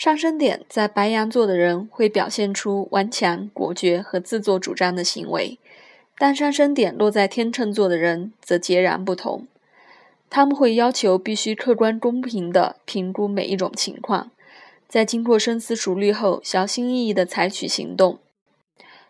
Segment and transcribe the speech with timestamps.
[0.00, 5.58] 上升点在白羊座的人会表现出顽强、果决和自作主张的行为，
[6.16, 9.46] 但上升点落在天秤座的人则截然不同。
[10.30, 14.30] 他们会要求必须客观公平地评估每一种情况，
[14.88, 18.18] 在经过深思熟虑后，小心翼翼地采取行动。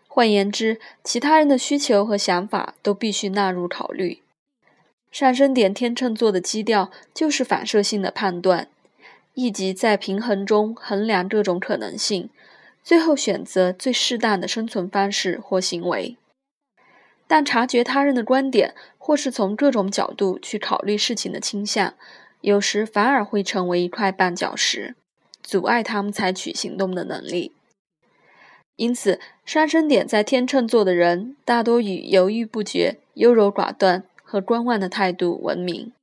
[0.09, 4.19] 换言之，其他人的需求和想法都必须纳入考虑。
[5.09, 8.67] 上升点天秤座的基调就是反射性的判断。
[9.33, 12.29] 以及在平衡中衡量各种可能性，
[12.83, 16.17] 最后选择最适当的生存方式或行为。
[17.27, 21.93] 但察觉他人的观点，或是从各种角度去考虑事情的倾向，
[22.41, 24.95] 有时反而会成为一块绊脚石，
[25.41, 27.53] 阻碍他们采取行动的能力。
[28.75, 35.93] 因此，上升点在天秤座的人大多以犹豫不决、优柔寡断和观望的态度闻名。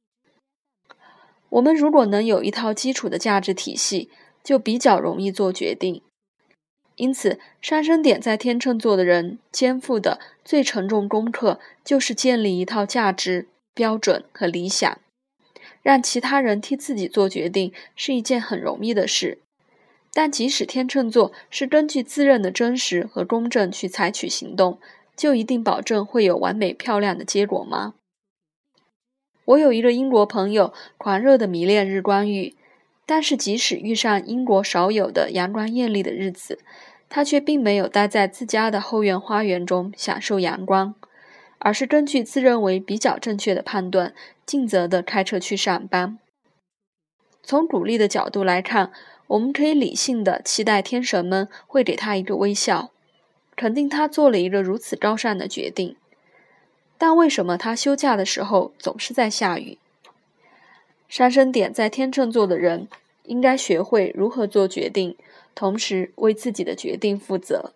[1.51, 4.11] 我们如果能有一套基础的价值体系，
[4.45, 6.03] 就比较容易做决定。
[6.97, 14.99] 因此，上升点在天秤座的人肩负的最沉重功课，就是建立一套价值标准和理想。
[15.83, 19.39] 让其他人替自己做决定是一件很容易的事，
[20.13, 24.79] 但即使天秤座是根据自认的真实和公正去采取行动，
[25.17, 27.95] 就一定保证会有完美漂亮的结果吗？
[29.49, 32.55] 我有一个英国朋友，狂热的迷恋日光浴，
[33.07, 36.59] 但是即使遇上英国少有的阳光艳丽的日子，
[37.09, 40.95] 他却并没有待在自家的后院花园中享受阳光，
[41.59, 44.13] 而是根据自认为比较正确的判断，
[44.45, 46.19] 尽责地开车去上班。
[47.43, 48.93] 从鼓励的角度来看，
[49.29, 52.91] 我们可以理性的期待天神们会给他一个微笑，
[53.57, 55.97] 肯定他做了一个如此高尚的决定。
[56.99, 59.79] 但为什么他休假的时候总是在下雨？
[61.09, 62.89] 上升点在天秤座的人
[63.23, 65.17] 应该学会如何做决定，
[65.55, 67.73] 同时为自己的决定负责。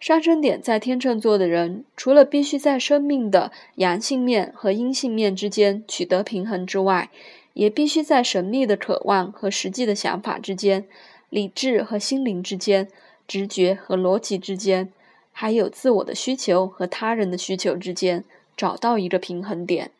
[0.00, 7.10] 上升点在天秤座的人，除了必须在生命的阳性面和阴性面之间取得平衡之外，
[7.54, 10.86] 也必须在神秘的渴望和实际的想法之间、
[11.28, 12.88] 理智和心灵之间、
[13.26, 14.92] 直觉和逻辑之间。
[15.40, 18.24] 还有自我的需求和他人的需求之间
[18.56, 19.92] 找到一个平衡点。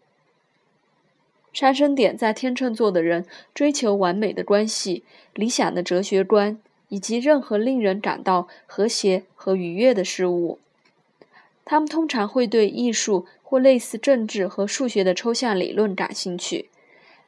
[1.53, 5.04] 上升点在天秤座的人追求完美的关系、
[5.34, 10.59] 理想的哲学观以及任何令人感到和谐和愉悦的事物。
[11.65, 16.69] 他们通常会对艺术或类似政治和数学的抽象理论感兴趣，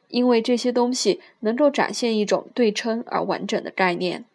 [0.09, 4.25] 因为这些东西能够展现一种对称而完整的概念。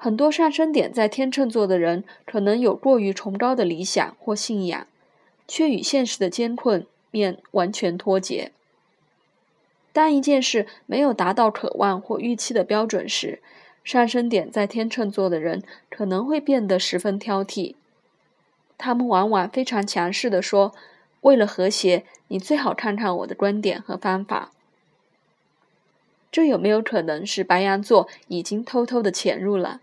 [0.00, 4.86] 很多上升点在天秤座的人可能有过于崇高的理想或信仰，
[5.48, 8.52] 却与现实的艰困面完全脱节。
[9.92, 13.40] 当一件事没有达到渴望或预期的标准时，
[13.82, 17.74] 上升点在天秤座的人可能会变得十分挑剔。
[18.76, 20.72] 他们往往非常强势地说
[21.22, 24.52] ：“为了和谐，你最好看看我的观点和方法。”
[26.30, 29.80] 这有没有可能是白羊座已经偷偷地潜入了？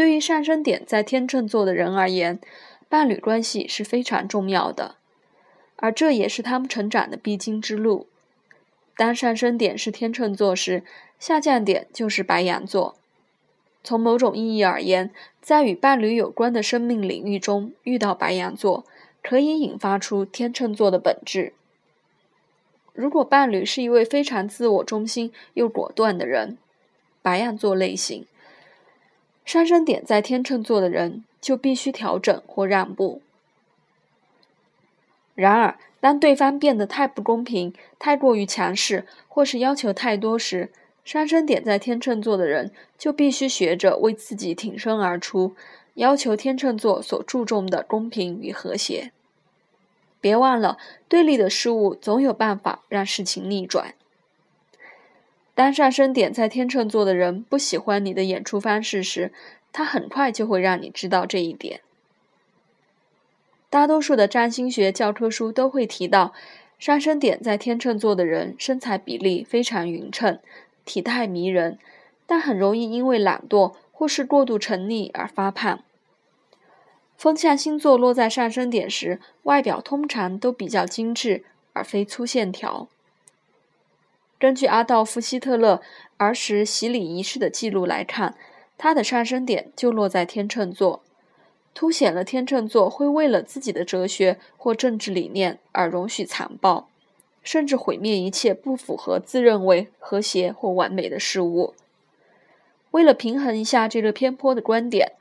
[0.00, 2.40] 对于上升点在天秤座的人而言，
[2.88, 4.94] 伴侣关系是非常重要的，
[5.76, 8.06] 而这也是他们成长的必经之路。
[8.96, 10.84] 当上升点是天秤座时，
[11.18, 12.96] 下降点就是白羊座。
[13.84, 15.12] 从某种意义而言，
[15.42, 18.86] 在与伴侣有关的生命领域中遇到白羊座，
[19.22, 21.52] 可以引发出天秤座的本质。
[22.94, 26.56] 如果伴侣是一位非常自我中心又果断的人，
[27.20, 28.24] 白羊座类型。
[29.44, 33.20] 上升点在天秤座的人就必须调整或让步。
[35.34, 40.70] 然而，当对方变得太不公平、太过于强势，或是要求太多时，
[41.04, 45.54] 上升点在天秤座的人就必须学着为自己挺身而出，
[45.94, 49.12] 要求天秤座所注重的公平与和谐。
[50.20, 50.76] 别忘了，
[51.08, 53.94] 对立的事物总有办法让事情逆转。
[55.60, 59.30] 当上升点在天秤座的人不喜欢你的演出方式时，
[59.74, 61.82] 他很快就会让你知道这一点。
[63.68, 66.32] 大多数的占星学教科书都会提到，
[66.78, 70.38] 上升点在天秤座的人身材比例非常匀称，
[70.86, 71.78] 体态迷人，
[72.26, 75.84] 但很容易因为懒惰或是过度沉溺而发胖。
[77.18, 82.88] 风象星座落在上升点时，外表通常都比较精致，而非粗线条。
[84.40, 85.82] 根据阿道夫·希特勒
[86.16, 88.34] 儿时洗礼仪式的记录来看，
[88.78, 91.02] 他的上升点就落在天秤座，
[91.74, 96.88] 凸显了天秤座会为了自己的哲学或政治理念而容许残暴，
[97.42, 101.74] 甚至毁灭一切不符合自认为和谐或完美的事物。
[102.92, 105.12] 为了平衡一下这个偏颇的观点，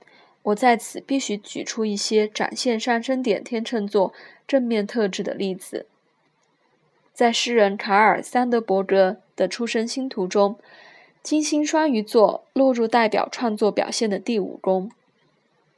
[0.44, 4.14] 我在此必须举出一些展现上升点天秤座
[4.48, 5.88] 正面特质的例子。
[7.20, 10.58] 在诗人卡尔·桑德伯格的出生星图中，
[11.22, 14.90] 金星双鱼座落入代表创作表现的第五宫，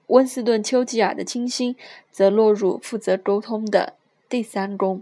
[0.06, 1.76] 温斯顿·丘吉尔的金星
[2.12, 3.94] 则落入负责沟通的
[4.30, 5.02] 第三宫。